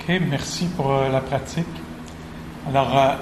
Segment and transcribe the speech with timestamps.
[0.00, 1.66] OK, merci pour euh, la pratique.
[2.66, 3.14] Alors, euh,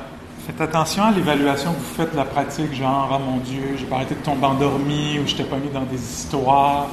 [0.46, 3.84] faites attention à l'évaluation que vous faites de la pratique, genre, oh mon Dieu, j'ai
[3.84, 6.86] pas arrêté de tomber endormi ou je t'ai pas mis dans des histoires.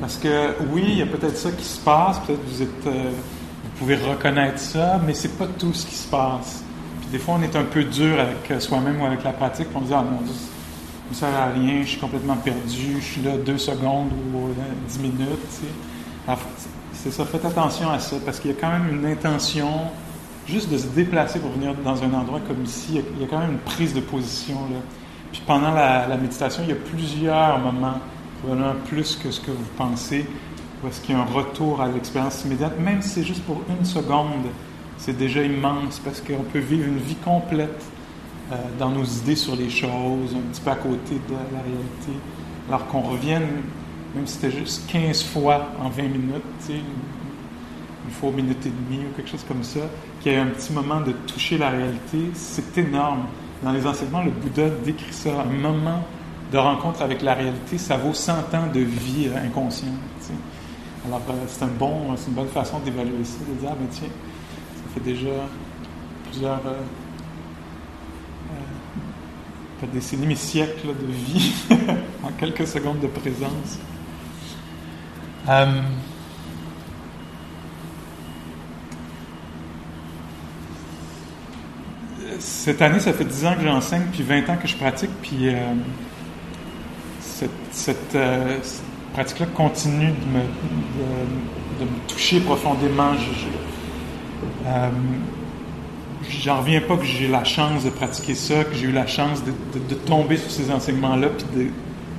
[0.00, 3.10] Parce que oui, il y a peut-être ça qui se passe, peut-être vous êtes, euh,
[3.62, 6.64] vous pouvez reconnaître ça, mais c'est pas tout ce qui se passe.
[7.00, 9.76] Puis des fois, on est un peu dur avec soi-même ou avec la pratique, puis
[9.76, 10.34] on dit, ah mon Dieu,
[11.12, 14.48] ça ne sert à rien, je suis complètement perdu, je suis là deux secondes ou
[14.88, 16.36] dix minutes, tu sais.
[17.02, 19.66] C'est ça, faites attention à ça, parce qu'il y a quand même une intention,
[20.46, 23.40] juste de se déplacer pour venir dans un endroit comme ici, il y a, quand
[23.40, 24.54] même une prise de position.
[24.70, 24.78] Là.
[25.32, 27.98] Puis pendant la, méditation, il y a plusieurs moments,
[28.38, 30.24] probablement plus que ce que vous pensez,
[30.80, 33.60] où est-ce qu'il y a un retour à l'expérience immédiate, même si c'est juste pour
[33.68, 34.46] une seconde,
[34.96, 37.84] c'est déjà immense, parce qu'on peut vivre une vie complète
[38.52, 42.12] euh, dans nos idées sur les choses, un petit peu à côté de la réalité,
[42.68, 43.48] alors qu'on revienne
[44.14, 49.04] même si c'était juste 15 fois en 20 minutes, une fois une minute et demie
[49.04, 49.80] ou quelque chose comme ça,
[50.20, 53.26] qu'il y ait un petit moment de toucher la réalité, c'est énorme.
[53.62, 56.04] Dans les enseignements, le Bouddha décrit ça, un moment
[56.52, 59.92] de rencontre avec la réalité, ça vaut 100 ans de vie euh, inconsciente.
[61.06, 64.08] Alors, euh, c'est un bon, une bonne façon d'évaluer ça, de dire, ah, ben tiens,
[64.08, 65.30] ça fait déjà
[66.30, 66.80] plusieurs euh,
[69.82, 71.52] euh, décennies, siècles de vie
[72.22, 73.80] en quelques secondes de présence.
[75.48, 75.66] Euh,
[82.38, 85.48] cette année, ça fait 10 ans que j'enseigne, puis 20 ans que je pratique, puis
[85.48, 85.56] euh,
[87.70, 88.58] cette, euh,
[89.12, 90.42] pratique-là continue de me,
[91.80, 93.12] de, toucher profondément.
[96.28, 99.42] J'en reviens pas que j'ai la chance de pratiquer ça, que j'ai eu la chance
[99.44, 101.70] de, de tomber sur ces enseignements-là, puis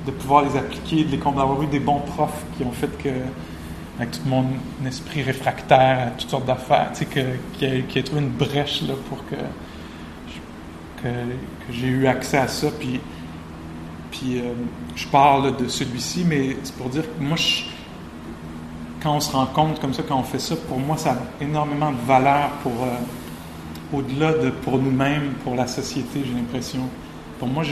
[0.06, 3.08] de, pouvoir les appliquer, de les d'avoir eu des bons profs qui ont fait que,
[3.98, 4.44] avec tout mon
[4.86, 7.20] esprit réfractaire à toutes sortes d'affaires, tu sais, que,
[7.58, 9.36] qui, a, a, trouvé une brèche là, pour que,
[11.02, 11.08] que,
[11.70, 12.68] j'ai eu accès à ça.
[12.78, 13.00] Puis,
[14.10, 14.52] puis euh,
[14.94, 17.36] je parle de celui-ci, mais c'est pour dire que moi,
[19.02, 21.44] quand on se rend compte comme ça, quand on fait ça, pour moi, ça a
[21.44, 26.88] énormément de valeur pour, euh, au-delà de pour nous-mêmes, pour la société, j'ai l'impression.
[27.38, 27.64] Pour moi,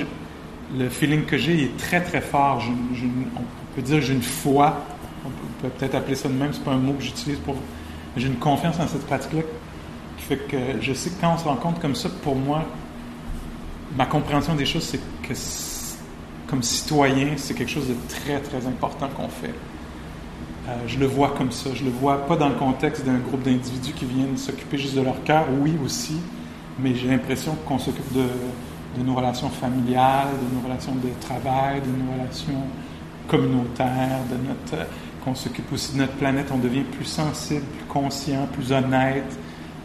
[0.77, 2.63] le feeling que j'ai est très très fort.
[2.63, 4.85] on peut dire que j'ai une foi,
[5.25, 7.57] on peut peut-être appeler ça de même, c'est pas un mot que j'utilise pour.
[8.17, 9.43] J'ai une confiance en cette pratique-là
[10.19, 12.65] qui fait que je sais que quand on se rend compte comme ça, pour moi,
[13.97, 15.35] ma compréhension des choses, c'est que
[16.47, 19.55] comme citoyen, c'est quelque chose de très très important qu'on fait.
[20.69, 21.71] Euh, je le vois comme ça.
[21.75, 25.01] Je le vois pas dans le contexte d'un groupe d'individus qui viennent s'occuper juste de
[25.01, 26.19] leur cœur, oui aussi,
[26.79, 28.27] mais j'ai l'impression qu'on s'occupe de,
[28.97, 32.63] de nos relations familiales, de nos relations de travail, de nos relations
[33.29, 34.87] communautaires, de notre
[35.25, 39.39] qu'on s'occupe aussi de notre planète, on devient plus sensible, plus conscient, plus honnête,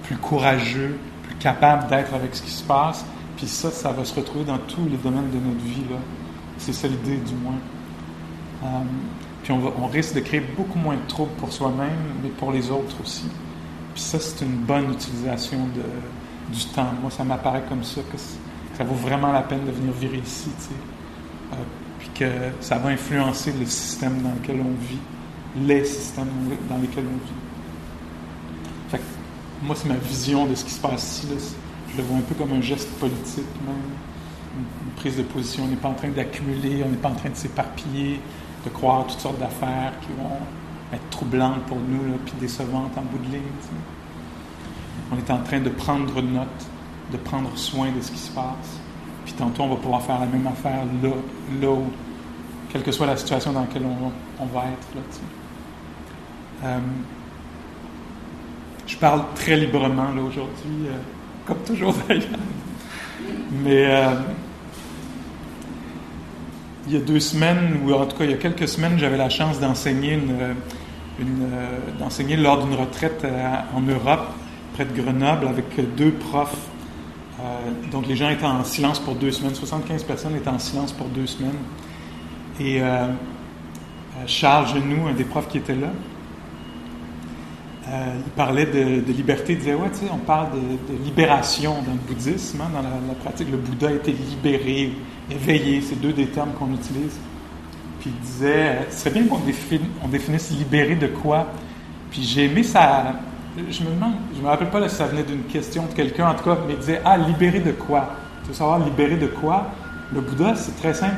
[0.03, 3.05] plus courageux, plus capable d'être avec ce qui se passe.
[3.35, 5.83] Puis ça, ça va se retrouver dans tous les domaines de notre vie.
[5.89, 5.97] Là.
[6.57, 7.59] C'est ça l'idée, du moins.
[8.63, 8.67] Euh,
[9.43, 12.71] puis on, on, risque de créer beaucoup moins de troubles pour soi-même, mais pour les
[12.71, 13.27] autres aussi.
[13.93, 16.89] Puis ça, c'est une bonne utilisation de, du temps.
[17.01, 18.01] Moi, ça m'apparaît comme ça,
[18.77, 20.51] ça vaut vraiment la peine de venir vivre ici.
[21.51, 21.55] Euh,
[21.97, 22.29] puis que
[22.59, 24.99] ça va influencer le système dans lequel on vit,
[25.65, 26.29] les systèmes
[26.69, 27.33] dans lesquels on vit.
[28.89, 31.27] Fait que, moi, c'est ma vision de ce qui se passe ici.
[31.27, 31.41] Là.
[31.91, 33.75] Je le vois un peu comme un geste politique, même.
[34.57, 35.63] Une, prise de position.
[35.65, 38.19] On n'est pas en train d'accumuler, on n'est pas en train de s'éparpiller,
[38.65, 40.37] de croire toutes sortes d'affaires qui vont
[40.91, 43.41] être troublantes pour nous, puis décevantes en bout de ligne.
[45.11, 46.67] On est en train de prendre note
[47.11, 48.79] de prendre soin de ce qui se passe.
[49.25, 51.09] Puis tantôt, on va pouvoir faire la même affaire là,
[51.61, 51.85] là où,
[52.69, 53.83] quelle que soit la situation dans laquelle
[54.39, 54.87] on, va être.
[54.95, 55.01] Là,
[56.63, 56.79] euh,
[58.85, 60.97] je parle très librement là aujourd'hui, euh,
[61.45, 62.23] comme toujours d'ailleurs.
[63.63, 64.13] Mais euh,
[66.87, 69.17] il y a deux semaines, ou en tout cas il y a quelques semaines, j'avais
[69.17, 70.17] la chance d'enseigner
[72.37, 73.25] lors d'une retraite
[73.75, 74.29] en Europe,
[74.73, 75.65] près de Grenoble, avec
[75.95, 76.69] deux profs
[77.39, 79.53] euh, donc les gens étaient en silence pour deux semaines.
[79.55, 81.57] 75 personnes étaient en silence pour deux semaines.
[82.59, 83.09] Et euh, euh,
[84.25, 85.89] Charles Genoux, un des profs qui était là,
[87.89, 89.53] il parlait de, liberté.
[89.53, 93.15] Il disait Ouais, tu sais, on parle de, libération dans le bouddhisme, hein, dans la,
[93.23, 93.49] pratique.
[93.49, 94.91] Le Bouddha été libéré,
[95.31, 95.81] éveillé.
[95.81, 97.17] C'est deux des termes qu'on utilise.
[98.01, 101.47] Puis il disait Ce serait bien qu'on définisse libéré de quoi.
[102.11, 103.13] Puis j'ai aimé sa,
[103.69, 106.35] je me demande, je me rappelle pas si ça venait d'une question de quelqu'un, en
[106.35, 109.67] tout cas, mais il disait Ah, libérer de quoi Tu veux savoir libérer de quoi?
[110.13, 111.15] Le Bouddha, c'est très simple.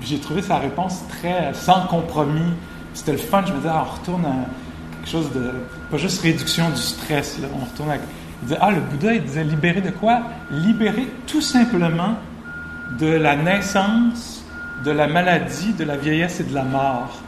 [0.00, 2.52] J'ai trouvé sa réponse très sans compromis.
[2.94, 3.42] C'était le fun.
[3.46, 4.26] Je me disais, ah, on retourne
[4.92, 5.50] quelque chose de.
[5.90, 7.38] pas juste réduction du stress.
[7.54, 8.02] On retourne avec.
[8.42, 10.22] Il disait Ah, le Bouddha, il disait libérer de quoi?
[10.50, 12.14] Libérer tout simplement
[12.98, 14.44] de la naissance,
[14.84, 17.20] de la maladie, de la vieillesse et de la mort.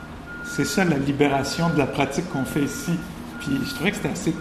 [0.45, 2.93] C'est ça la libération de la pratique qu'on fait ici.
[3.45, 4.35] Puis je trouvais que c'était assez.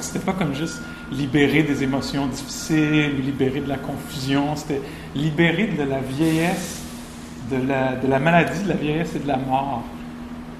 [0.00, 0.80] C'était pas comme juste
[1.10, 4.54] libérer des émotions difficiles, libérer de la confusion.
[4.56, 4.82] C'était
[5.14, 6.82] libérer de la vieillesse,
[7.50, 9.82] de la, de la maladie, de la vieillesse et de la mort.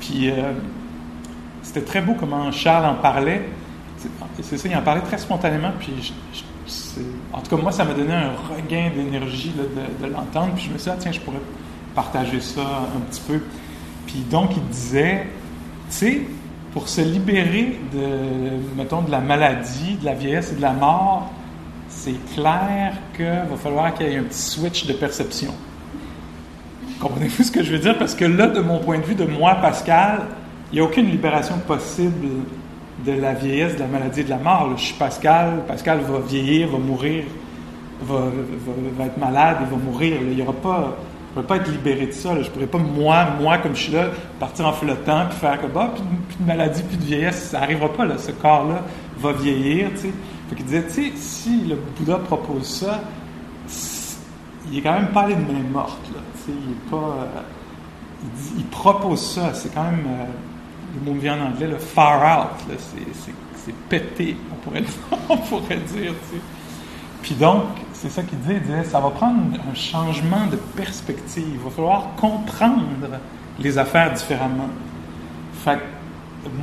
[0.00, 0.52] Puis euh,
[1.62, 3.48] c'était très beau comment Charles en parlait.
[4.40, 5.72] C'est ça, il en parlait très spontanément.
[5.78, 6.12] Puis
[7.32, 10.54] en tout cas, moi, ça m'a donné un regain d'énergie de, l'entendre.
[10.54, 11.40] Puis je me suis dit, ah, tiens, je pourrais
[11.94, 12.62] partager ça
[12.96, 13.40] un petit peu.
[14.06, 15.26] Puis donc, il disait,
[15.90, 16.22] tu sais,
[16.72, 21.30] pour se libérer de, mettons, de la maladie, de la vieillesse et de la mort,
[21.88, 25.52] c'est clair qu'il va falloir qu'il y ait un petit switch de perception.
[27.00, 27.98] Comprenez-vous ce que je veux dire?
[27.98, 30.20] Parce que là, de mon point de vue, de moi, Pascal,
[30.70, 32.28] il n'y a aucune libération possible
[33.04, 34.70] de la vieillesse, de la maladie, de la mort.
[34.76, 37.24] Je suis Pascal, Pascal va vieillir, va mourir,
[38.02, 40.18] va, être malade, il va mourir.
[40.20, 40.96] Il n'y aura pas
[41.30, 42.34] ne pourrais pas être libéré de ça.
[42.34, 45.60] Je ne pourrais pas, moi, moi, comme je suis là, partir en flottant puis faire
[45.60, 47.50] que, bah, plus, de maladie, plus de vieillesse.
[47.50, 48.18] Ça n'arrivera pas, là.
[48.18, 48.82] Ce corps-là
[49.18, 50.12] va vieillir, tu sais.
[50.48, 53.00] Fait qu'il disait, tu sais, si le Bouddha propose ça,
[54.70, 56.20] il est quand même pas allé de main morte, là.
[56.34, 56.96] Tu sais, il est pas.
[56.96, 57.40] Euh,
[58.58, 59.54] il, propose ça.
[59.54, 60.04] C'est quand même.
[60.06, 60.24] Euh,
[60.94, 62.74] le mot vient en anglais, le far out, là.
[63.54, 64.82] C'est pété, on pourrait,
[65.28, 66.42] on pourrait dire, tu sais.
[67.22, 67.64] Puis donc,
[68.00, 71.44] c'est ça qu'il disait, ça va prendre un changement de perspective.
[71.52, 72.82] Il va falloir comprendre
[73.58, 74.70] les affaires différemment.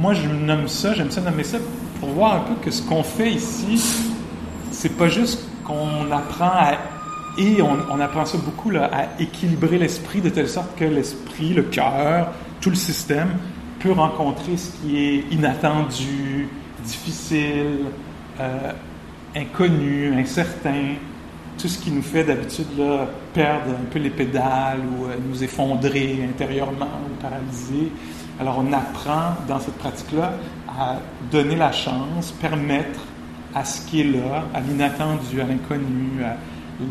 [0.01, 1.59] Moi, je nomme ça, j'aime ça nommer ça
[1.99, 3.79] pour voir un peu que ce qu'on fait ici,
[4.71, 6.73] c'est pas juste qu'on apprend à
[7.39, 12.31] et on, apprend ça beaucoup à équilibrer l'esprit de telle sorte que l'esprit, le cœur,
[12.61, 13.29] tout le système
[13.79, 16.49] peut rencontrer ce qui est inattendu,
[16.83, 17.91] difficile,
[18.39, 18.71] euh,
[19.35, 20.95] inconnu, incertain,
[21.57, 22.67] tout ce qui nous fait d'habitude
[23.33, 27.91] perdre un peu les pédales ou euh, nous effondrer intérieurement ou paralyser.
[28.39, 30.33] Alors on apprend dans cette pratique-là
[30.67, 30.97] à
[31.31, 32.99] donner la chance, permettre
[33.55, 36.37] à ce qui est là, à l'inattendu, à l'inconnu, à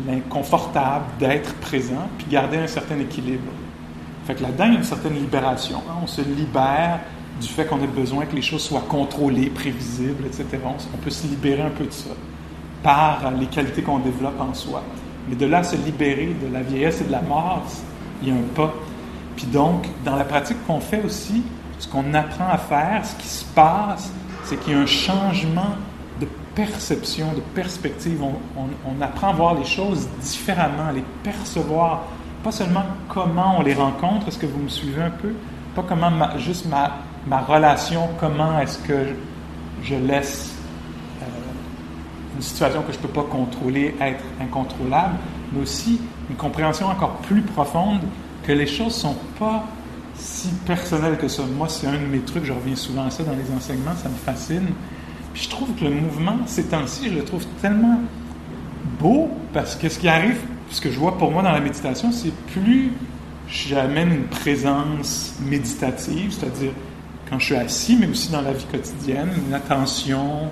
[0.05, 3.51] l'inconfortable d'être présent, puis garder un certain équilibre.
[4.25, 5.81] Fait que là-dedans, il y a une certaine libération.
[5.89, 5.99] Hein.
[6.03, 6.99] On se libère
[7.39, 10.45] du fait qu'on a besoin que les choses soient contrôlées, prévisibles, etc.
[10.93, 12.09] On peut se libérer un peu de ça
[12.83, 14.83] par les qualités qu'on développe en soi.
[15.29, 17.63] Mais de là, se libérer de la vieillesse et de la mort,
[18.21, 18.73] il y a un pas.
[19.35, 21.43] Puis donc, dans la pratique qu'on fait aussi,
[21.79, 24.11] ce qu'on apprend à faire, ce qui se passe,
[24.43, 25.75] c'est qu'il y a un changement
[26.19, 28.19] de perception, de perspective.
[28.23, 32.03] On, apprend à voir les choses différemment, à les percevoir,
[32.43, 35.33] pas seulement comment on les rencontre, est-ce que vous me suivez un peu?
[35.75, 36.97] Pas comment juste ma,
[37.27, 39.07] ma relation, comment est-ce que
[39.83, 40.56] je laisse
[42.37, 45.15] une situation que je ne peux pas contrôler être incontrôlable,
[45.51, 45.99] mais aussi
[46.29, 48.01] une compréhension encore plus profonde
[48.43, 49.65] que les choses ne sont pas
[50.13, 51.43] si personnelles que ça.
[51.57, 54.09] Moi, c'est un de mes trucs, je reviens souvent à ça dans les enseignements, ça
[54.09, 54.67] me fascine.
[55.33, 57.99] Puis je trouve que le mouvement, ces temps-ci, je le trouve tellement
[58.99, 62.11] beau parce que ce qui arrive, ce que je vois pour moi dans la méditation,
[62.11, 62.91] c'est plus
[63.47, 66.71] j'amène une présence méditative, c'est-à-dire
[67.29, 70.51] quand je suis assis, mais aussi dans la vie quotidienne, une attention,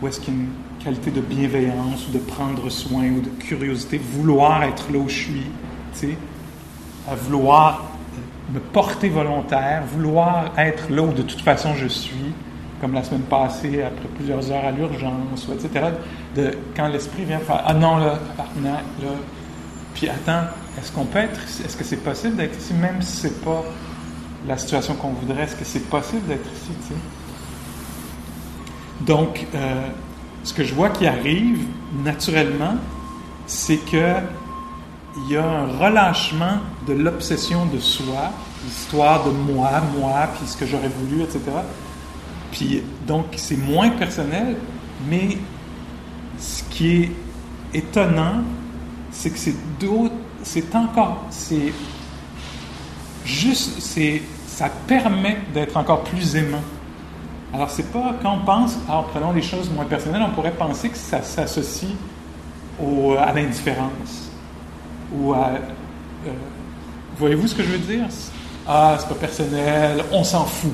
[0.00, 0.48] où est-ce qu'il y a une
[0.82, 5.14] qualité de bienveillance ou de prendre soin ou de curiosité, vouloir être là où je
[5.14, 5.46] suis,
[5.92, 6.18] tu sais,
[7.24, 7.84] vouloir
[8.52, 12.32] me porter volontaire, vouloir être là où de toute façon je suis,
[12.80, 15.86] comme la semaine passée, après plusieurs heures à l'urgence, etc.
[16.34, 18.18] De, quand l'esprit vient faire Ah non, là,
[18.62, 18.80] là,
[19.94, 21.40] puis attends, est-ce qu'on peut être?
[21.42, 23.62] Est-ce que c'est possible d'être ici, même si c'est pas
[24.46, 25.42] la situation qu'on voudrait?
[25.42, 27.00] Est-ce que c'est possible d'être ici, tu sais?
[29.04, 29.88] Donc, euh,
[30.44, 31.60] ce que je vois qui arrive
[32.04, 32.76] naturellement,
[33.46, 34.16] c'est que
[35.26, 38.30] il y a un relâchement de l'obsession de soi,
[38.64, 41.40] l'histoire de moi, moi, puis ce que j'aurais voulu, etc.
[42.52, 44.56] Puis donc c'est moins personnel,
[45.08, 45.38] mais
[46.38, 47.12] ce qui est
[47.74, 48.42] étonnant,
[49.10, 51.72] c'est que c'est d'autres, c'est encore, c'est
[53.24, 56.62] juste, c'est, ça permet d'être encore plus aimant.
[57.52, 60.88] Alors, c'est pas quand on pense, alors prenons les choses moins personnelles, on pourrait penser
[60.88, 61.92] que ça s'associe
[63.18, 64.30] à l'indifférence
[65.12, 65.50] ou à.
[66.26, 66.32] Euh,
[67.16, 68.06] voyez-vous ce que je veux dire?
[68.66, 70.72] Ah, c'est pas personnel, on s'en fout.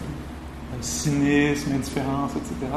[0.80, 2.70] Cynisme, indifférence, etc.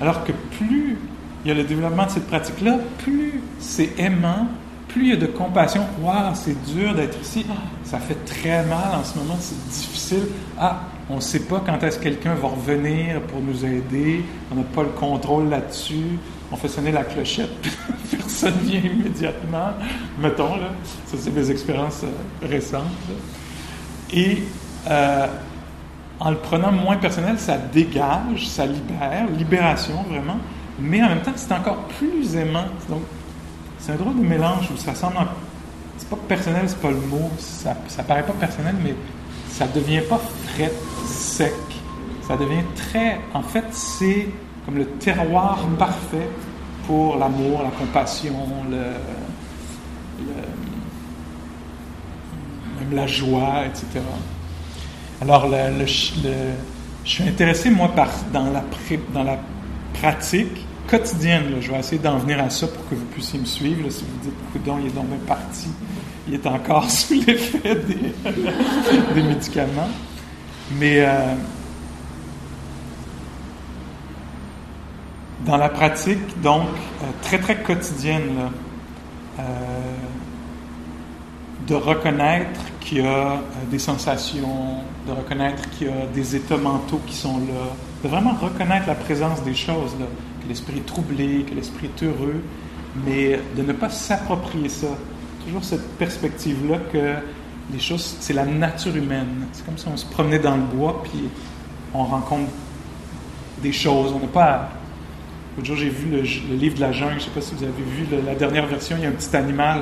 [0.00, 0.98] Alors que plus
[1.44, 4.46] il y a le développement de cette pratique-là, plus c'est aimant,
[4.88, 5.82] plus il y a de compassion.
[6.00, 7.44] Waouh, c'est dur d'être ici.
[7.84, 10.26] ça fait très mal en ce moment, c'est difficile.
[10.58, 14.24] Ah, On ne sait pas quand est-ce que quelqu'un va revenir pour nous aider.
[14.50, 16.18] On n'a pas le contrôle là-dessus.
[16.50, 17.50] On fait sonner la clochette,
[18.10, 19.72] personne vient immédiatement.
[20.18, 20.70] Mettons, là.
[21.06, 22.82] Ça, c'est des expériences euh, récentes.
[24.10, 24.42] Et
[24.88, 25.26] euh,
[26.18, 30.38] en le prenant moins personnel, ça dégage, ça libère, libération vraiment.
[30.78, 32.66] Mais en même temps, c'est encore plus aimant.
[32.88, 33.02] Donc,
[33.78, 35.16] c'est un drôle de mélange où ça semble.
[35.98, 37.30] C'est pas personnel, c'est pas le mot.
[37.38, 38.94] Ça, ça paraît pas personnel, mais
[39.52, 40.72] ça devient pas frais,
[41.06, 41.52] sec.
[42.26, 43.20] Ça devient très.
[43.34, 44.28] En fait, c'est
[44.64, 46.28] comme le terroir parfait
[46.86, 48.34] pour l'amour, la compassion,
[52.80, 54.00] même la joie, etc.
[55.20, 55.48] Alors,
[55.86, 55.86] je
[57.04, 58.64] suis intéressé, moi, par, dans, la,
[59.12, 59.38] dans
[59.94, 61.56] pratique quotidienne.
[61.60, 63.88] Je vais essayer d'en venir à ça pour que vous puissiez me suivre.
[63.90, 65.68] si vous dites, coudon, il est donc bien parti,
[66.28, 67.74] il est encore sous l'effet
[69.14, 69.88] des, médicaments.
[70.78, 71.34] Mais euh,
[75.44, 76.68] dans la pratique, donc,
[77.02, 78.50] euh, très, très quotidienne,
[79.38, 79.42] euh,
[81.66, 87.00] de reconnaître qu'il y a des sensations, de reconnaître qu'il y a des états mentaux
[87.06, 87.70] qui sont là,
[88.02, 89.94] de vraiment reconnaître la présence des choses,
[90.42, 92.42] que l'esprit est troublé, que l'esprit est heureux,
[93.06, 94.88] mais de ne pas s'approprier ça.
[95.44, 97.16] Toujours cette perspective-là que
[97.72, 99.46] les choses, c'est la nature humaine.
[99.52, 101.28] C'est comme si on se promenait dans le bois, puis
[101.94, 102.50] on rencontre
[103.62, 104.12] des choses.
[104.12, 104.70] On n'a pas.
[105.56, 106.22] L'autre jour, j'ai vu le,
[106.54, 107.12] livre de la jungle.
[107.12, 108.96] Je ne sais pas si vous avez vu la dernière version.
[108.96, 109.80] Il y a un petit animal.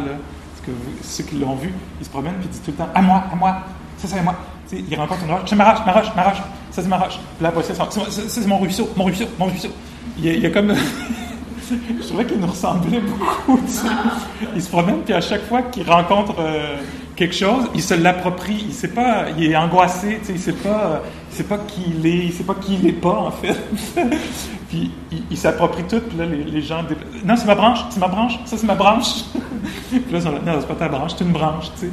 [1.02, 3.25] Ceux qui l'ont vu, il se promène puis il dit tout le temps À moi,
[3.33, 3.62] à moi,
[3.97, 4.37] ça c'est à moi.
[4.73, 5.40] il rencontre une roche.
[5.47, 6.43] C'est ma roche, ma roche, ma roche.
[6.71, 7.19] Ça c'est ma roche.
[7.38, 7.52] Puis là,
[8.29, 9.71] c'est mon ruisseau, mon ruisseau, mon ruisseau
[10.19, 10.75] il y, a, comme.
[12.00, 13.60] je trouvais qu'il nous ressemblait beaucoup.
[14.54, 16.76] Il se promène, puis à chaque fois qu'il rencontre euh,
[17.16, 18.64] quelque chose, il se l'approprie.
[18.68, 22.26] Il sait pas, il est angoissé, il sait pas, il sait pas qui il est,
[22.26, 23.56] il sait pas qui il est pas en fait.
[24.68, 24.90] puis
[25.30, 26.00] il, s'approprie tout.
[26.00, 26.82] Puis là, les, gens,
[27.24, 29.24] non, c'est ma branche, c'est ma branche, ça c'est ma branche.
[29.90, 31.92] puis là, non, c'est pas ta branche, c'est une branche, tu sais.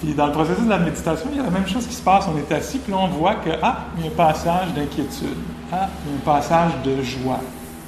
[0.00, 2.02] Puis dans le processus de la méditation, il y a la même chose qui se
[2.02, 2.26] passe.
[2.32, 5.36] On est assis, puis là, on voit que, ah, il y a un passage d'inquiétude.
[5.72, 7.40] Ah, il y a un passage de joie.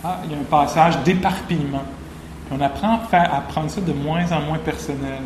[0.02, 1.82] Ah, il y a un passage d'éparpillement.
[2.50, 5.20] On apprend à, prendre ça de moins en moins personnel.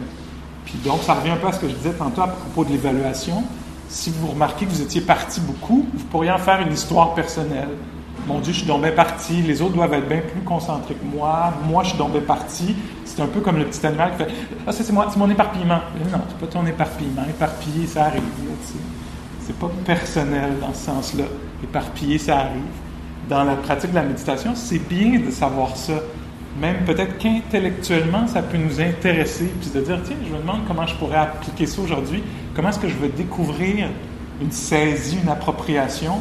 [0.64, 2.70] Puis donc, ça revient un peu à ce que je disais tantôt à propos de
[2.70, 3.44] l'évaluation.
[3.88, 7.68] Si vous remarquez que vous étiez parti beaucoup, vous pourriez en faire une histoire personnelle.
[8.26, 11.04] Mon Dieu, je suis donc bien parti, les autres doivent être bien plus concentrés que
[11.04, 12.74] moi, moi je suis donc parti.
[13.04, 14.30] C'est un peu comme le petit animal qui fait
[14.66, 15.80] Ah, ça c'est mon éparpillement.
[16.10, 17.22] non, c'est pas ton éparpillement.
[17.28, 18.22] Éparpillé, ça arrive.
[19.40, 21.24] C'est pas personnel dans ce sens-là.
[21.62, 22.62] Éparpillé, ça arrive.
[23.28, 25.94] Dans la pratique de la méditation, c'est bien de savoir ça.
[26.60, 30.86] Même peut-être qu'intellectuellement, ça peut nous intéresser, puis de dire, tiens, je me demande comment
[30.86, 32.22] je pourrais appliquer ça aujourd'hui,
[32.54, 33.88] comment est-ce que je vais découvrir
[34.40, 36.18] une saisie, une appropriation,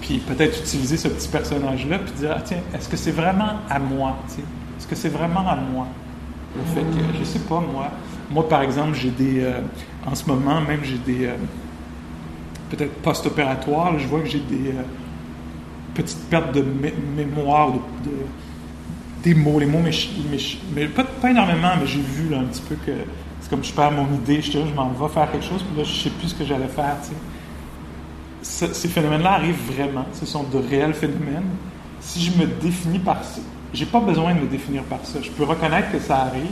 [0.00, 3.78] puis peut-être utiliser ce petit personnage-là, puis dire, ah, tiens, est-ce que c'est vraiment à
[3.78, 4.16] moi?
[4.78, 5.86] Est-ce que c'est vraiment à moi?
[6.56, 7.88] Le fait que, je sais pas, moi,
[8.30, 9.60] moi par exemple, j'ai des, euh,
[10.06, 11.34] en ce moment même, j'ai des, euh,
[12.70, 14.82] peut-être post-opératoires, je vois que j'ai des euh,
[15.94, 16.64] petites pertes de
[17.16, 18.10] mémoire, de,
[19.22, 19.82] des mots, les mots,
[20.74, 22.92] mais pas, pas, énormément, mais j'ai vu là, un petit peu que
[23.40, 25.84] c'est comme je perds mon idée, je, je m'en vais faire quelque chose, puis là,
[25.84, 27.14] je sais plus ce que j'allais faire, tu sais
[28.42, 31.48] ces phénomènes-là arrivent vraiment, ce sont de réels phénomènes.
[32.00, 33.40] Si je me définis par ça,
[33.72, 35.18] j'ai pas besoin de me définir par ça.
[35.22, 36.46] Je peux reconnaître que ça arrive.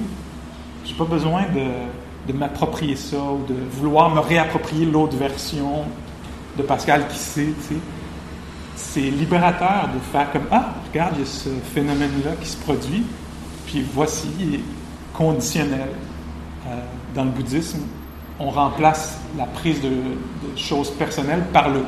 [0.85, 5.85] J'ai pas besoin de, de m'approprier ça ou de vouloir me réapproprier l'autre version
[6.57, 7.49] de Pascal qui sait.
[8.81, 13.03] C'est libérateur de faire comme Ah, regarde, il y a ce phénomène-là qui se produit,
[13.67, 14.65] puis voici, il est
[15.13, 15.89] conditionnel.
[16.67, 16.81] Euh,
[17.13, 17.81] dans le bouddhisme,
[18.39, 19.91] on remplace la prise de,
[20.55, 21.81] choses personnelles par le,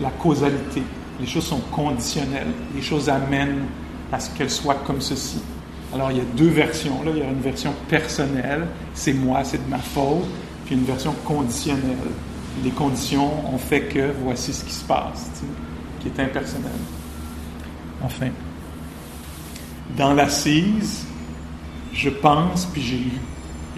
[0.00, 0.82] la causalité.
[1.20, 2.52] Les choses sont conditionnelles.
[2.74, 3.66] Les choses amènent
[4.12, 5.40] à ce qu'elles soient comme ceci.
[5.94, 7.02] Alors, il y a deux versions.
[7.04, 10.26] Là, il y a une version personnelle, c'est moi, c'est de ma faute,
[10.66, 11.96] puis une version conditionnelle.
[12.64, 15.30] Les conditions ont fait que voici ce qui se passe,
[16.00, 16.70] qui est impersonnel.
[18.02, 18.28] Enfin,
[19.96, 21.06] dans l'assise,
[21.92, 23.12] je pense, puis lu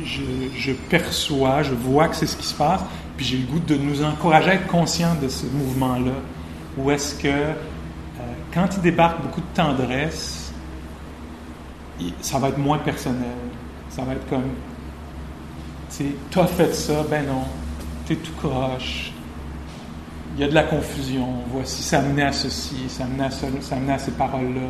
[0.04, 2.80] je, perçois, je vois que c'est ce qui se passe,
[3.16, 6.12] puis j'ai le goût de nous encourager à être conscients de ce mouvement-là.
[6.78, 7.54] Où est-ce que, euh,
[8.52, 10.52] quand il débarque beaucoup de tendresse,
[12.20, 13.36] ça va être moins personnel.
[13.90, 14.50] Ça va être comme,
[15.90, 17.44] tu sais, as fait ça, ben non,
[18.16, 19.12] tout croche.
[20.34, 21.26] Il y a de la confusion.
[21.52, 24.68] Voici, ça amenait à ceci, ça amenait à, ça, à ces paroles-là.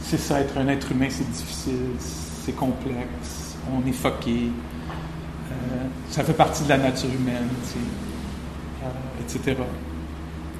[0.00, 4.50] C'est ça, être un être humain, c'est difficile, c'est complexe on est foqué.
[5.50, 5.54] Euh,
[6.10, 8.88] ça fait partie de la nature humaine, euh,
[9.20, 9.56] etc.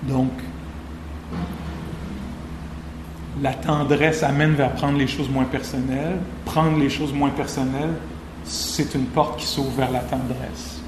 [0.02, 0.30] Donc,
[3.40, 6.18] la tendresse amène vers prendre les choses moins personnelles.
[6.44, 7.94] Prendre les choses moins personnelles,
[8.44, 10.81] c'est une porte qui s'ouvre vers la tendresse.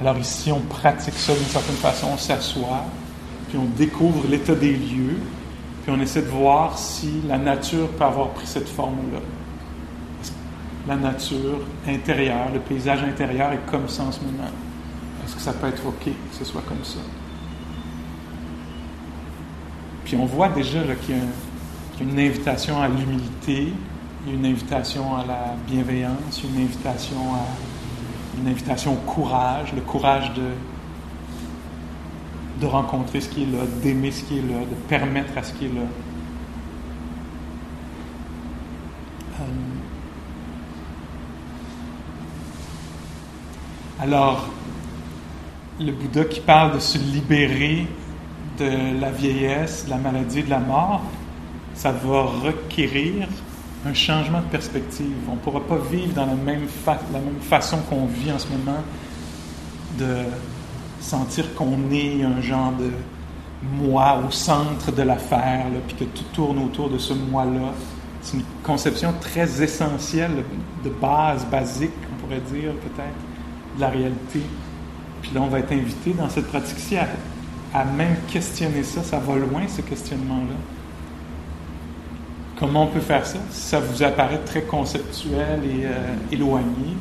[0.00, 2.84] Alors ici, on pratique ça d'une certaine façon, on s'assoit,
[3.48, 5.18] puis on découvre l'état des lieux,
[5.82, 9.18] puis on essaie de voir si la nature peut avoir pris cette forme-là.
[10.86, 14.50] La nature intérieure, le paysage intérieur est comme ça en ce moment.
[15.24, 17.00] Est-ce que ça peut être OK que ce soit comme ça?
[20.04, 23.72] Puis on voit déjà qu'il y a un, une invitation à l'humilité,
[24.26, 27.44] une invitation à la bienveillance, une invitation à
[28.40, 30.42] une invitation au courage, le courage de,
[32.66, 35.66] rencontrer ce qui est là, d'aimer ce qui est là, de permettre à ce qui
[35.66, 35.82] est là.
[39.40, 39.44] Euh,
[44.00, 44.48] alors,
[45.80, 47.86] le Bouddha qui parle de se libérer
[48.58, 51.02] de la vieillesse, de la maladie, de la mort,
[51.74, 53.28] ça va requérir
[53.86, 55.16] un changement de perspective.
[55.28, 56.66] On ne pourra pas vivre dans la même,
[57.40, 58.82] façon qu'on vit en ce moment,
[59.98, 60.16] de
[61.00, 62.90] sentir qu'on est un genre de
[63.62, 67.72] moi au centre de l'affaire, puis que tout tourne autour de ce moi-là.
[68.22, 70.44] C'est une conception très essentielle,
[70.84, 74.42] de base, basique, on pourrait dire peut-être, de la réalité.
[75.22, 77.08] Puis là, on va être invité dans cette pratique-ci à,
[77.74, 79.02] à même questionner ça.
[79.02, 80.77] Ça va loin, ce questionnement-là.
[82.58, 83.38] Comment on peut faire ça?
[83.50, 86.96] Ça vous apparaît très conceptuel et euh, éloigné.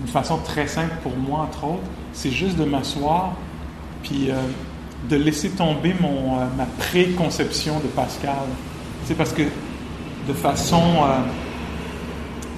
[0.00, 3.32] Une façon très simple pour moi, entre autres, c'est juste de m'asseoir
[4.02, 4.34] puis euh,
[5.08, 8.46] de laisser tomber mon, euh, ma préconception de Pascal.
[9.04, 9.42] C'est parce que
[10.28, 10.82] de façon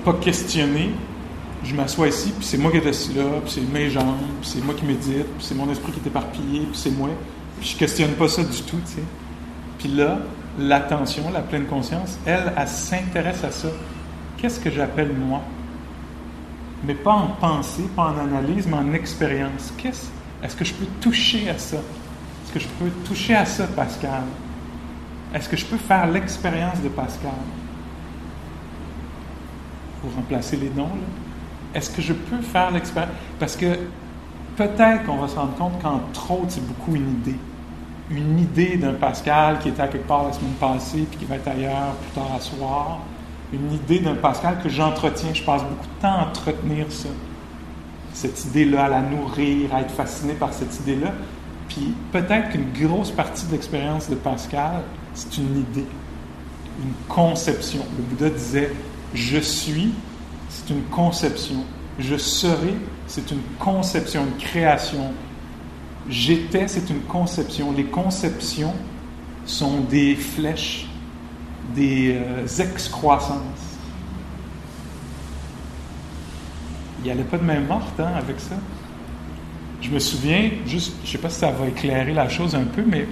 [0.04, 0.90] pas questionnée,
[1.64, 4.50] je m'assois ici, puis c'est moi qui est assis là, puis c'est mes jambes, puis
[4.50, 7.08] c'est moi qui médite, puis c'est mon esprit qui est éparpillé, puis c'est moi.
[7.60, 9.02] Puis je questionne pas ça du tout, tu sais.
[9.78, 10.18] Puis là,
[10.58, 13.68] l'attention, la pleine conscience, elle, elle, s'intéresse à ça.
[14.36, 15.40] Qu'est-ce que j'appelle moi?
[16.84, 19.72] Mais pas en pensée, pas en analyse, mais en expérience.
[19.78, 20.08] Qu'est-ce,
[20.42, 21.76] est-ce que je peux toucher à ça?
[21.76, 24.22] Est-ce que je peux toucher à ça, Pascal?
[25.34, 27.30] Est-ce que je peux faire l'expérience de Pascal?
[30.00, 31.74] Pour remplacer les noms, là.
[31.74, 33.14] Est-ce que je peux faire l'expérience?
[33.38, 33.78] Parce que
[34.56, 37.38] peut-être qu'on va se rendre compte qu'entre autres, c'est beaucoup une idée
[38.14, 41.36] une idée d'un Pascal qui était à quelque part la semaine passée puis qui va
[41.36, 42.98] être ailleurs plus tard à soir.
[43.52, 45.34] Une idée d'un Pascal que j'entretiens.
[45.34, 47.08] Je passe beaucoup de temps à entretenir ça.
[48.12, 51.12] Cette idée-là, à la nourrir, à être fasciné par cette idée-là.
[51.68, 54.82] Puis peut-être qu'une grosse partie de l'expérience de Pascal,
[55.14, 55.86] c'est une idée,
[56.82, 57.80] une conception.
[57.96, 58.72] Le Bouddha disait
[59.14, 59.92] Je suis,
[60.48, 61.64] c'est une conception.
[61.98, 62.74] Je serai,
[63.06, 65.12] c'est une conception, une création,
[66.08, 67.72] J'étais, c'est une conception.
[67.72, 68.74] Les conceptions
[69.44, 70.86] sont des flèches,
[71.74, 73.40] des euh, excroissances.
[76.98, 78.56] Il n'y allait pas de main morte hein, avec ça.
[79.80, 82.64] Je me souviens, juste, je ne sais pas si ça va éclairer la chose un
[82.64, 83.06] peu, mais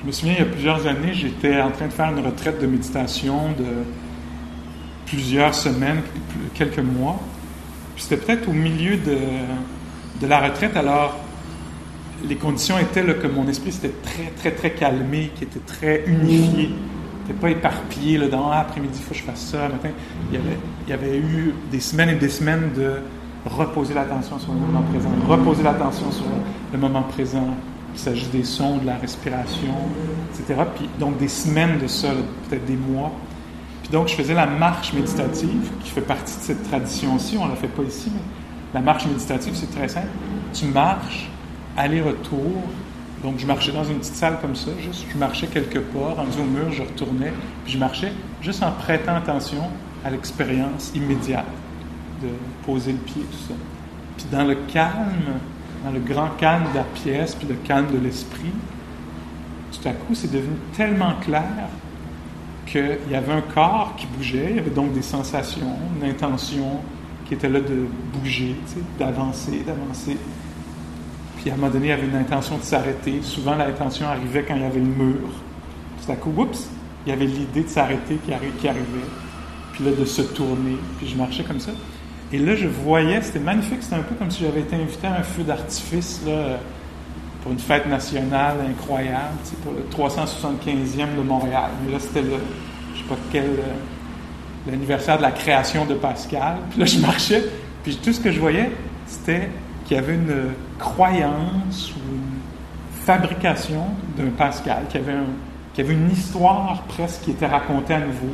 [0.00, 2.60] je me souviens, il y a plusieurs années, j'étais en train de faire une retraite
[2.60, 3.84] de méditation de
[5.06, 6.02] plusieurs semaines,
[6.54, 7.20] quelques mois.
[7.96, 9.18] C'était peut-être au milieu de,
[10.20, 11.16] de la retraite, alors
[12.26, 16.70] les conditions étaient que mon esprit s'était très, très, très calmé, qui était très unifié.
[17.22, 19.68] n'était pas éparpillé là, dans ah, après-midi, il faut que je fasse ça.
[19.68, 19.90] Matin.
[20.32, 20.40] Il,
[20.88, 22.96] y avait, eu des semaines et des semaines de
[23.46, 26.26] reposer l'attention sur le moment présent, reposer l'attention sur
[26.72, 27.48] le moment présent.
[27.94, 29.74] Il s'agit des sons, de la respiration,
[30.32, 30.60] etc.
[30.76, 32.08] Puis, donc des semaines de ça,
[32.48, 33.12] peut-être des mois.
[33.82, 37.38] Puis donc je faisais la marche méditative, qui fait partie de cette tradition-ci.
[37.38, 38.20] On ne la fait pas ici, mais
[38.74, 40.08] la marche méditative, c'est très simple.
[40.52, 41.30] Tu marches
[41.78, 42.62] aller-retour.
[43.22, 46.38] Donc, je marchais dans une petite salle comme ça, juste, je marchais quelques pas, rendu
[46.40, 47.32] au mur, je retournais,
[47.64, 48.12] puis je marchais
[48.42, 49.64] juste en prêtant attention
[50.04, 51.46] à l'expérience immédiate
[52.22, 52.28] de
[52.64, 53.54] poser le pied, tout ça.
[54.16, 55.40] Puis dans le calme,
[55.84, 58.52] dans le grand calme de la pièce, puis le calme de l'esprit,
[59.72, 61.42] tout à coup, c'est devenu tellement clair
[62.66, 66.80] qu'il y avait un corps qui bougeait, il y avait donc des sensations, une intention
[67.26, 68.56] qui était là de bouger,
[68.98, 70.16] d'avancer, d'avancer.
[71.50, 73.20] À un moment donné, il avait une intention de s'arrêter.
[73.22, 75.28] Souvent, l'intention arrivait quand il y avait le mur.
[76.04, 76.68] Tout à coup, oups,
[77.06, 78.84] il y avait l'idée de s'arrêter qui, arrivait.
[79.72, 80.76] Puis là, de se tourner.
[80.98, 81.72] Puis je marchais comme ça.
[82.32, 83.82] Et là, je voyais, c'était magnifique.
[83.82, 86.22] C'était un peu comme si j'avais été invité à un feu d'artifice
[87.42, 91.70] pour une fête nationale incroyable, pour le 375e de Montréal.
[91.84, 92.36] Mais là, c'était le,
[92.94, 96.58] je sais pas quel, euh, l'anniversaire de la création de Pascal.
[96.70, 97.44] Puis là, je marchais,
[97.82, 98.70] Puis tout ce que je voyais,
[99.06, 99.48] c'était
[99.88, 102.40] qu'il y avait une croyance ou une
[103.06, 103.86] fabrication
[104.18, 105.04] d'un Pascal, qu'il y
[105.80, 108.28] avait, une histoire presque qui était racontée à nouveau.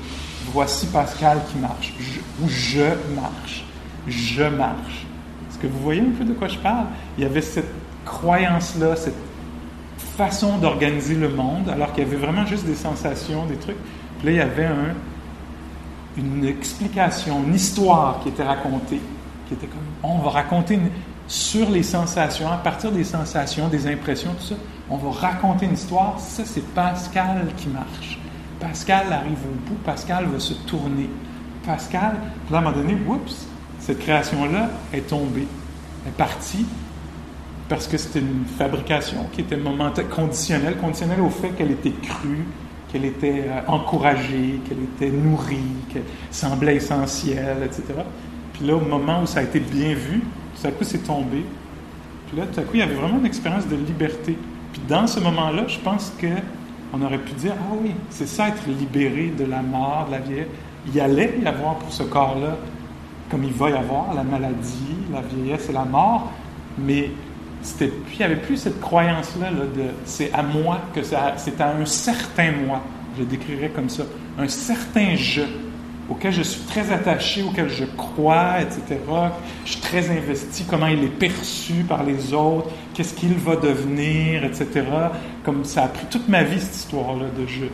[0.52, 1.94] Voici Pascal qui marche,
[2.42, 2.80] ou je
[3.14, 3.64] marche,
[4.08, 5.06] je marche.
[5.48, 6.86] Est-ce que vous voyez un peu de quoi je parle?
[7.16, 7.70] Il y avait cette
[8.04, 9.14] croyance-là, cette
[10.16, 13.76] façon d'organiser le monde, alors qu'il y avait vraiment juste des sensations, des trucs.
[14.18, 14.94] Puis là, il y avait un,
[16.18, 19.00] une explication, une histoire qui était racontée,
[19.46, 20.80] qui était comme, on va raconter
[21.26, 24.54] sur les sensations, à partir des sensations, des impressions, tout ça,
[24.90, 26.18] on va raconter une histoire.
[26.18, 28.18] Ça, c'est Pascal qui marche.
[28.60, 31.08] Pascal arrive au bout, Pascal va se tourner.
[31.66, 32.16] Pascal,
[32.52, 33.46] à un moment donné, oups,
[33.78, 35.46] cette création-là est tombée,
[36.06, 36.66] est partie,
[37.68, 39.58] parce que c'était une fabrication qui était
[40.14, 42.44] conditionnelle, conditionnelle au fait qu'elle était crue,
[42.92, 45.56] qu'elle était euh, encouragée, qu'elle était nourrie,
[45.92, 47.82] qu'elle semblait essentielle, etc.
[48.52, 50.22] Puis là, au moment où ça a été bien vu,
[50.60, 51.44] tout à coup, c'est tombé.
[52.28, 54.36] Puis là, tout à coup, il y avait vraiment une expérience de liberté.
[54.72, 56.26] Puis dans ce moment-là, je pense que
[56.92, 60.18] on aurait pu dire, ah oui, c'est ça, être libéré de la mort, de la
[60.18, 60.46] vieillesse.
[60.92, 62.56] Il allait y avoir pour ce corps-là,
[63.30, 66.30] comme il va y avoir, la maladie, la vieillesse et la mort,
[66.78, 67.10] mais
[67.80, 72.52] il n'y avait plus cette croyance-là de c'est à moi que c'est à un certain
[72.66, 72.82] moi,
[73.16, 74.04] je le décrirais comme ça,
[74.38, 75.42] un certain je
[76.08, 78.98] auquel je suis très attaché, auquel je crois, etc.
[79.64, 84.44] Je suis très investi, comment il est perçu par les autres, qu'est-ce qu'il va devenir,
[84.44, 84.84] etc.
[85.44, 87.70] Comme ça a pris toute ma vie, cette histoire-là de jeu.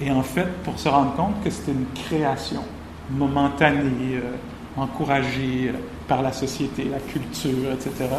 [0.00, 2.62] Et en fait, pour se rendre compte que c'était une création
[3.10, 4.36] momentanée, euh,
[4.76, 8.10] encouragée euh, par la société, la culture, etc.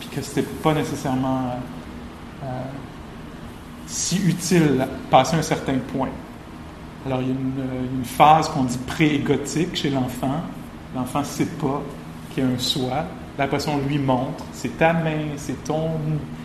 [0.00, 1.56] Puis que c'était pas nécessairement
[2.42, 2.46] euh,
[3.86, 6.08] si utile passer un certain point.
[7.04, 10.40] Alors, il y a une, phase qu'on dit pré-égotique chez l'enfant.
[10.94, 11.82] L'enfant ne sait pas
[12.32, 13.04] qu'il y a un soi.
[13.36, 14.44] Ça, on lui montre.
[14.52, 15.90] C'est ta main, c'est ton...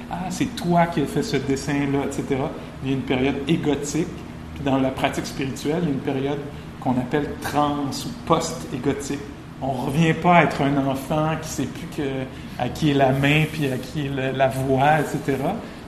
[0.09, 2.39] Ah, c'est toi qui as fait ce dessin-là, etc.
[2.83, 4.07] Il y a une période égotique.
[4.55, 6.39] Puis dans la pratique spirituelle, il y a une période
[6.79, 9.19] qu'on appelle trans ou post-égotique.
[9.61, 12.09] On ne revient pas à être un enfant qui ne sait plus que,
[12.57, 15.37] à qui est la main, puis à qui est la voix, etc.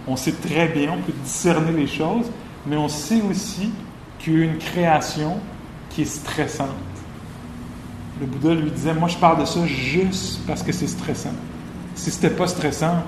[0.07, 2.25] On sait très bien, on peut discerner les choses,
[2.65, 3.71] mais on sait aussi
[4.19, 5.39] qu'une création
[5.89, 6.67] qui est stressante.
[8.19, 11.33] Le Bouddha lui disait, moi je parle de ça juste parce que c'est stressant.
[11.95, 13.03] Si c'était pas stressant,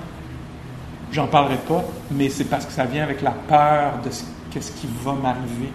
[1.12, 4.72] j'en parlerais pas, mais c'est parce que ça vient avec la peur de ce, qu'est-ce
[4.72, 5.70] qui va m'arriver,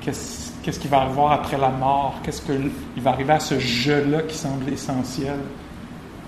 [0.00, 2.70] qu'est-ce, qu'est-ce qui va arriver après la mort, qu'est-ce qu'il
[3.02, 5.38] va arriver à ce jeu-là qui semble essentiel?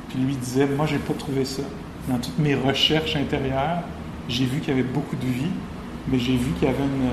[0.08, 1.62] Puis lui disait, moi j'ai pas trouvé ça.
[2.08, 3.82] Dans toutes mes recherches intérieures,
[4.28, 5.50] j'ai vu qu'il y avait beaucoup de vie,
[6.06, 7.10] mais j'ai vu qu'il y avait une,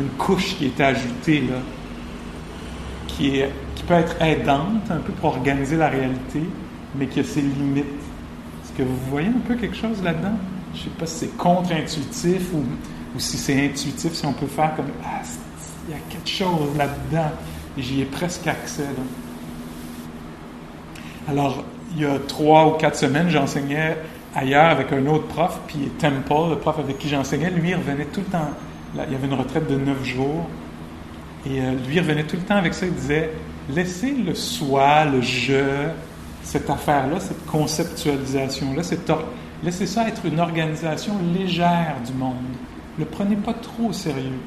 [0.00, 1.56] une couche qui était ajoutée, là,
[3.06, 3.50] qui, est,
[3.86, 6.42] peut être aidante un peu pour organiser la réalité,
[6.94, 7.84] mais qui a ses limites.
[7.84, 10.38] Est-ce que vous voyez un peu quelque chose là-dedans?
[10.74, 12.64] Je ne sais pas si c'est contre-intuitif ou,
[13.18, 15.20] si c'est intuitif, si on peut faire comme Ah,
[15.86, 17.30] il y a quelque chose là-dedans
[17.78, 18.86] j'y ai presque accès.
[21.28, 23.96] Alors, il y a trois ou quatre semaines, j'enseignais
[24.34, 28.06] ailleurs avec un autre prof, puis Temple, le prof avec qui j'enseignais, lui, il revenait
[28.06, 28.50] tout le temps
[28.94, 30.48] il y avait une retraite de neuf jours.
[31.46, 32.86] Et euh, lui, revenait tout le temps avec ça.
[32.86, 33.30] Il disait
[33.70, 35.88] Laissez le soi, le je,
[36.42, 38.82] cette affaire-là, cette conceptualisation-là,
[39.62, 42.34] laissez ça être une organisation légère du monde.
[42.98, 44.38] Ne prenez pas trop au sérieux.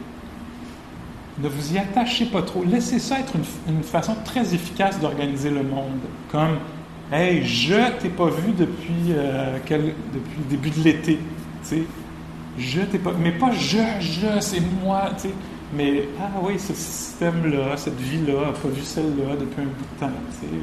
[1.40, 2.64] Ne vous y attachez pas trop.
[2.64, 3.34] Laissez ça être
[3.68, 6.00] une, façon très efficace d'organiser le monde.
[6.32, 6.58] Comme
[7.12, 11.20] Hey, je t'ai pas vu depuis, euh, depuis le début de l'été.
[12.58, 13.14] Je t'ai pas.
[13.20, 15.34] Mais pas je, je, c'est moi, tu sais.
[15.74, 20.12] Mais, ah oui, ce système-là, cette vie-là, pas vu celle-là depuis un bout de temps,
[20.32, 20.54] tu sais.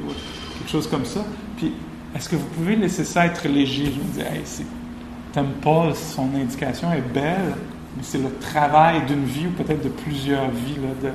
[0.58, 1.20] quelque chose comme ça.
[1.58, 1.72] Puis,
[2.16, 3.84] est-ce que vous pouvez laisser ça être léger?
[3.84, 4.64] Je me dis, hey, c'est.
[5.32, 7.56] T'aimes pas, son indication est belle,
[7.96, 11.10] mais c'est le travail d'une vie ou peut-être de plusieurs vies, là,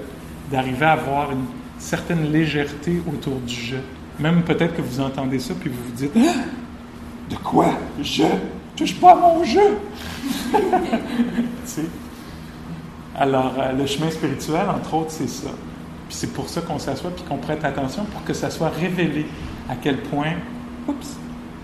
[0.51, 1.45] d'arriver à avoir une
[1.77, 3.81] certaine légèreté autour du jeu.
[4.19, 6.33] Même peut-être que vous entendez ça, puis vous vous dites, ah,
[7.29, 7.73] de quoi?
[8.01, 8.23] Je?
[8.79, 9.77] Touche pas à mon jeu.
[13.15, 15.49] Alors, euh, le chemin spirituel, entre autres, c'est ça.
[16.07, 19.25] Puis c'est pour ça qu'on s'assoit puis qu'on prête attention pour que ça soit révélé
[19.69, 20.35] à quel point,
[20.87, 21.17] oups,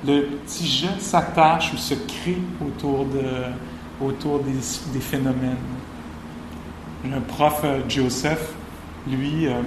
[0.05, 5.55] le petit jeu s'attache ou se crée autour, de, autour des, phénomènes.
[7.05, 8.51] Un prof, euh, Joseph,
[9.07, 9.61] lui, euh,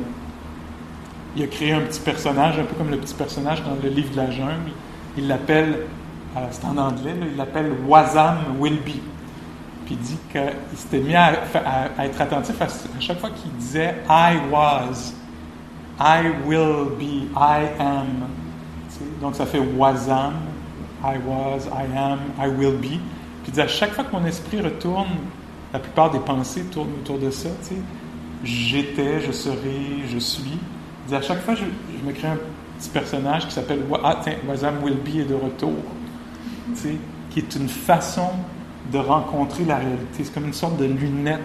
[1.34, 4.10] il a créé un petit personnage, un peu comme le petit personnage dans le livre
[4.10, 4.70] de la jungle.
[5.16, 5.86] Il l'appelle
[6.50, 9.00] c'est en anglais, il l'appelle Wasam Wilby.
[9.86, 11.32] Puis il dit qu'il s'était mis à,
[12.04, 12.66] être attentif à,
[13.00, 15.14] chaque fois qu'il disait I was.
[16.00, 18.28] I will be, I am.
[19.20, 20.34] Donc ça fait wasam,
[21.02, 23.00] I was, I am, I will be.
[23.42, 25.08] Puis à chaque fois que mon esprit retourne,
[25.72, 27.48] la plupart des pensées tournent autour de ça.
[27.62, 27.80] Tu sais.
[28.44, 30.58] J'étais, je serai, je suis.
[31.12, 31.64] à chaque fois, je,
[32.06, 32.38] me crée un
[32.78, 35.74] petit personnage qui s'appelle ah, Wasam will be est de retour.
[37.30, 38.30] Qui est une façon
[38.92, 40.24] de rencontrer la réalité.
[40.24, 41.40] C'est comme une sorte de lunette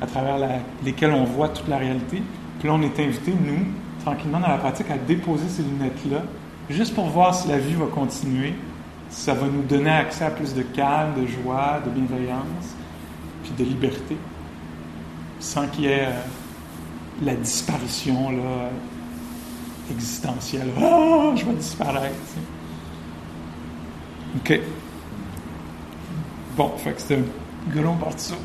[0.00, 0.36] à travers
[0.84, 2.22] lesquelles on voit toute la réalité.
[2.58, 3.66] Puis là, on est invité, nous,
[4.04, 6.22] tranquillement dans la pratique, à déposer ces lunettes-là,
[6.70, 8.54] juste pour voir si la vie va continuer,
[9.10, 12.76] si ça va nous donner accès à plus de calme, de joie, de bienveillance,
[13.42, 14.16] puis de liberté,
[15.40, 16.20] sans qu'il y ait euh,
[17.22, 18.70] la disparition là,
[19.90, 20.68] existentielle.
[20.80, 22.14] Ah, je vais disparaître.
[24.36, 24.60] OK.
[26.56, 27.22] Bon, fait que c'est un
[27.74, 28.36] gros morceau.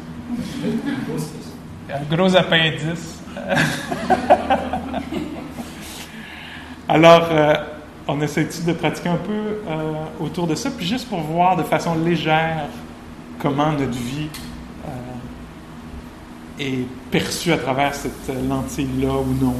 [1.91, 3.21] un gros appendice.
[6.87, 7.53] Alors, euh,
[8.07, 11.63] on essaie de pratiquer un peu euh, autour de ça, puis juste pour voir de
[11.63, 12.65] façon légère
[13.39, 14.29] comment notre vie
[14.85, 14.89] euh,
[16.59, 19.55] est perçue à travers cette lentille-là ou non.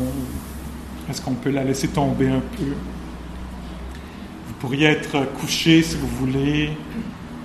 [1.10, 2.74] Est-ce qu'on peut la laisser tomber un peu?
[4.60, 6.72] Pourriez être couché si vous voulez,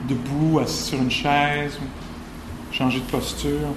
[0.08, 1.78] debout, assis sur une chaise,
[2.72, 3.68] changer de posture.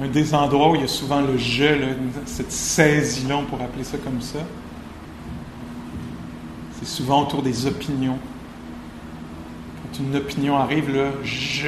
[0.00, 1.76] un des endroits où il y a souvent le jeu,
[2.24, 4.38] cette saisie-là, on pourrait appeler ça comme ça.
[6.78, 8.18] C'est souvent autour des opinions.
[10.00, 11.66] Une opinion arrive, le je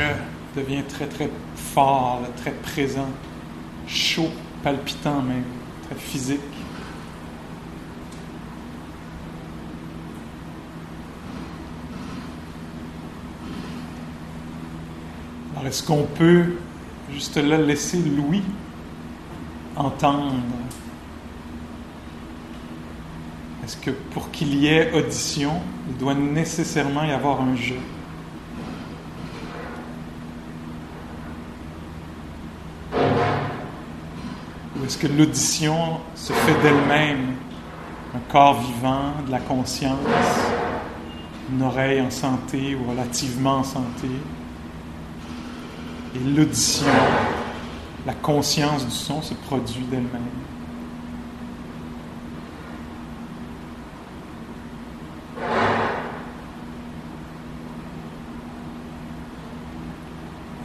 [0.55, 3.09] devient très très fort, très présent,
[3.89, 4.31] chaud,
[4.63, 5.43] palpitant même,
[5.87, 6.39] très physique.
[15.53, 16.55] Alors est-ce qu'on peut
[17.13, 18.45] juste là laisser Louis
[19.75, 20.35] entendre?
[23.65, 27.77] Est-ce que pour qu'il y ait audition, il doit nécessairement y avoir un jeu?
[34.91, 37.37] Est-ce que l'audition se fait d'elle-même,
[38.13, 39.95] un corps vivant, de la conscience,
[41.49, 44.09] une oreille en santé ou relativement en santé?
[46.17, 46.89] Et l'audition,
[48.05, 50.25] la conscience du son se produit d'elle-même.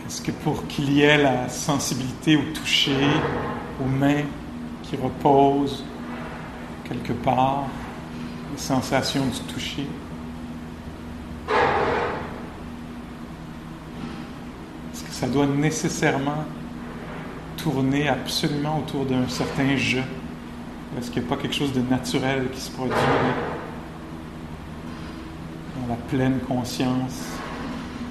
[0.08, 3.06] Est-ce que pour qu'il y ait la sensibilité au toucher,
[3.82, 4.24] aux mains
[4.84, 5.84] qui reposent
[6.88, 7.64] quelque part,
[8.52, 9.88] les sensations du toucher,
[14.94, 16.44] ça doit nécessairement
[17.58, 20.04] tourner absolument autour d'un certain jeu.
[20.98, 22.94] Est-ce qu'il n'y a pas quelque chose de naturel qui se produit
[25.80, 27.30] dans la pleine conscience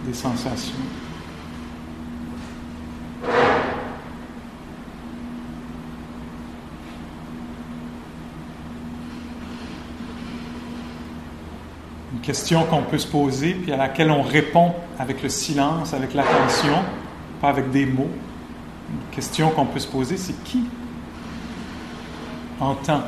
[0.06, 0.74] des sensations?
[12.24, 16.82] Question qu'on peut se poser, puis à laquelle on répond avec le silence, avec l'attention,
[17.40, 18.10] pas avec des mots.
[18.90, 20.64] Une question qu'on peut se poser, c'est qui
[22.60, 23.02] entend?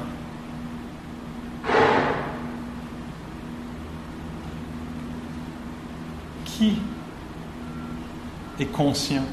[6.45, 6.79] Qui
[8.59, 9.25] est conscient?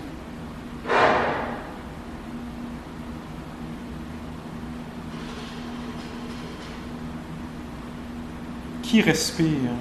[8.94, 9.72] Qui respire?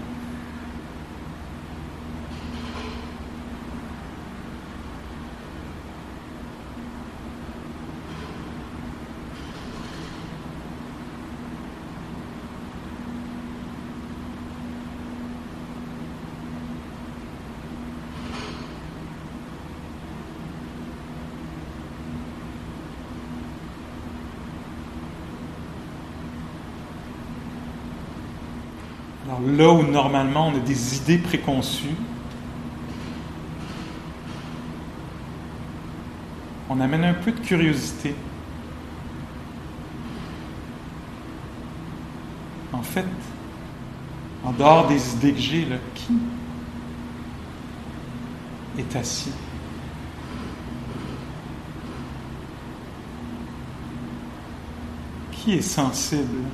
[29.62, 31.96] Là où normalement on a des idées préconçues,
[36.68, 38.14] on amène un peu de curiosité.
[42.72, 43.07] En fait,
[44.44, 46.18] en dehors des idées que j'ai, qui
[48.79, 49.33] est assis?
[55.31, 56.48] Qui est sensible?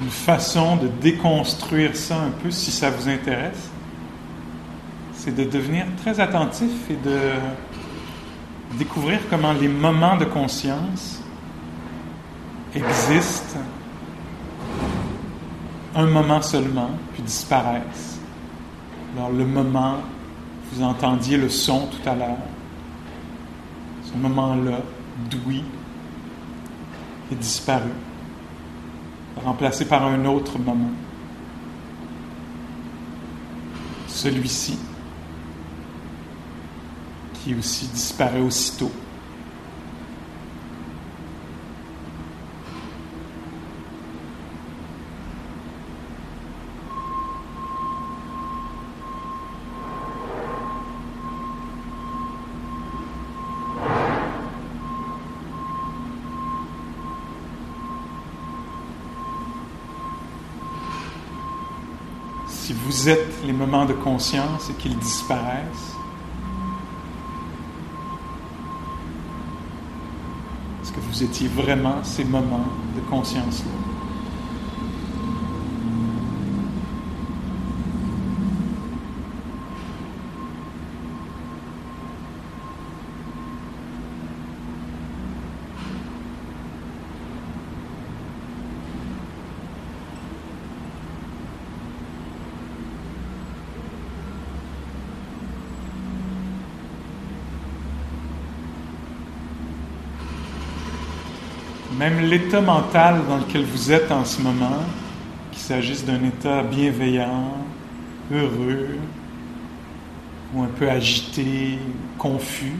[0.00, 3.70] une façon de déconstruire ça un peu, si ça vous intéresse,
[5.14, 7.18] c'est de devenir très attentif et de
[8.76, 11.22] découvrir comment les moments de conscience
[12.74, 13.58] existent
[15.94, 18.20] un moment seulement, puis disparaissent.
[19.16, 19.96] Alors le moment,
[20.70, 22.36] vous entendiez le son tout à l'heure,
[24.04, 24.80] ce moment-là,
[25.30, 25.64] d'oui,
[27.32, 27.88] est disparu,
[29.38, 30.90] remplacé par un autre moment.
[34.06, 34.78] Celui-ci,
[37.34, 38.92] qui aussi disparaît aussitôt.
[62.68, 65.96] si vous êtes les moments de conscience et qu'ils disparaissent,
[70.82, 73.87] est-ce que vous étiez vraiment ces moments de conscience-là?
[101.96, 104.82] Même l'état mental dans lequel vous êtes en ce moment,
[105.52, 107.54] qu'il s'agisse d'un état bienveillant,
[108.32, 108.98] heureux,
[110.54, 111.78] ou un peu agité,
[112.16, 112.74] confus,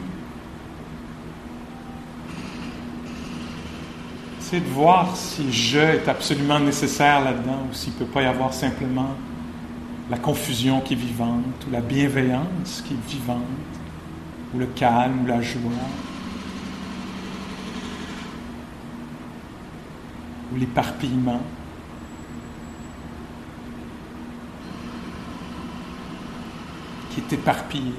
[4.49, 8.25] c'est de voir si je est absolument nécessaire là-dedans ou s'il ne peut pas y
[8.25, 9.15] avoir simplement
[10.09, 13.43] la confusion qui est vivante ou la bienveillance qui est vivante
[14.53, 15.59] ou le calme ou la joie.
[20.51, 21.41] Ou l'éparpillement.
[27.09, 27.93] qui est éparpillé.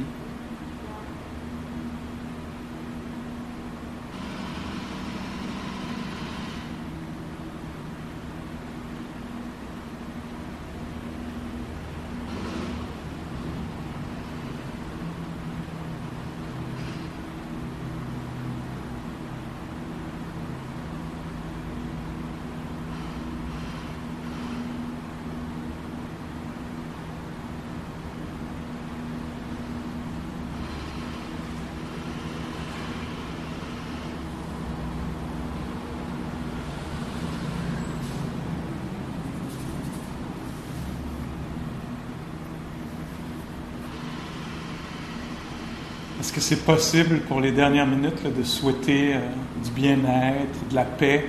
[46.31, 49.19] Est-ce que c'est possible pour les dernières minutes de souhaiter euh,
[49.64, 51.29] du bien-être, de la paix,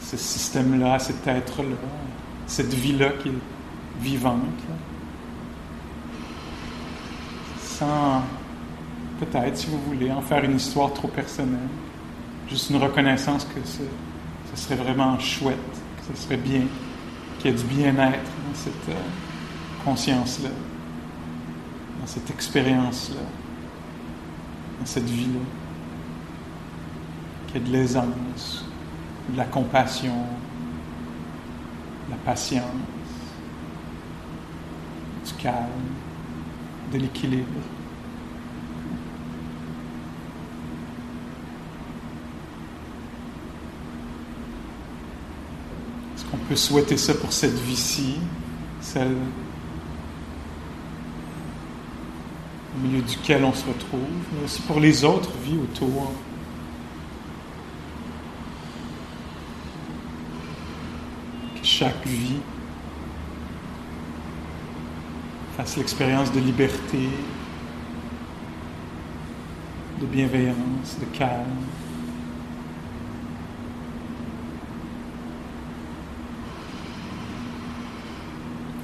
[0.00, 1.76] ce système-là, cet être-là,
[2.46, 4.42] cette vie-là qui est vivante,
[7.58, 8.20] sans
[9.18, 11.70] peut-être, si vous voulez, en faire une histoire trop personnelle,
[12.50, 15.56] juste une reconnaissance que ce, serait vraiment chouette,
[16.06, 16.64] que ce serait bien,
[17.38, 19.00] qu'il y ait du bien-être dans cette euh,
[19.86, 20.50] conscience-là
[22.06, 23.20] cette expérience-là,
[24.78, 25.40] dans cette vie-là,
[27.48, 28.64] qu'il y de l'aisance,
[29.30, 30.14] de la compassion,
[32.06, 32.62] de la patience,
[35.26, 35.66] du calme,
[36.92, 37.46] de l'équilibre.
[46.14, 48.18] Est-ce qu'on peut souhaiter ça pour cette vie-ci,
[48.80, 49.16] celle
[52.76, 54.00] au milieu duquel on se retrouve,
[54.32, 56.12] mais aussi pour les autres vies autour.
[61.54, 62.40] Que chaque vie
[65.56, 67.08] fasse l'expérience de liberté,
[70.00, 71.46] de bienveillance, de calme.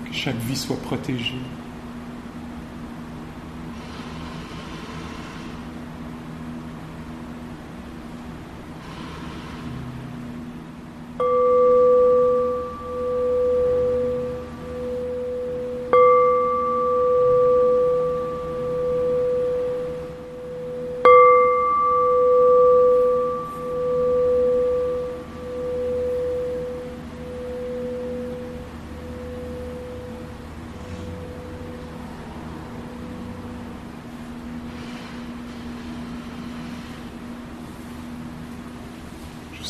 [0.07, 1.37] Que chaque vie soit protégée.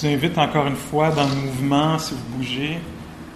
[0.03, 2.79] Vous invite encore une fois dans le mouvement, si vous bougez,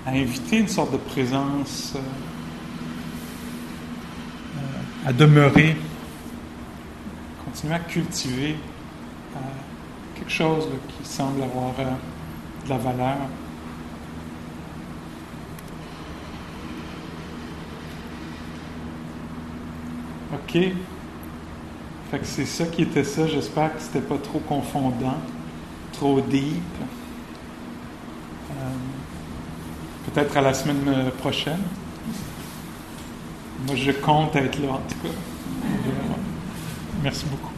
[0.05, 2.01] à inviter une sorte de présence, euh,
[4.57, 5.77] euh, à demeurer,
[7.45, 8.57] continuer à cultiver
[9.37, 9.39] euh,
[10.17, 13.17] quelque chose qui semble avoir de la valeur.
[20.33, 20.59] OK.
[22.11, 23.29] Fait que c'est ça qui était ça.
[23.29, 25.19] J'espère que c'était pas trop confondant,
[25.93, 26.63] trop deep.
[28.51, 28.55] Euh,
[30.07, 31.63] peut-être à la semaine prochaine.
[33.67, 35.15] Moi, je compte être là, en tout cas.
[37.03, 37.53] Merci beaucoup.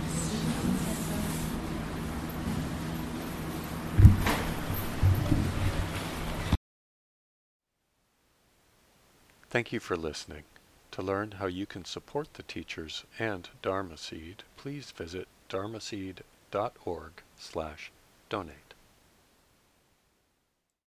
[9.50, 10.44] Thank you for listening.
[10.92, 17.90] To learn how you can support the teachers and Dharma Seed, please visit dharmaseed.org slash
[18.28, 18.67] donate.